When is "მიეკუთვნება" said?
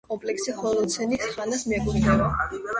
1.71-2.35